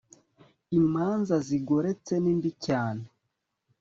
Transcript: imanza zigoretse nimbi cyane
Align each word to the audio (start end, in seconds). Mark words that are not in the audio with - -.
imanza 0.79 1.35
zigoretse 1.47 2.13
nimbi 2.23 2.49
cyane 2.65 3.03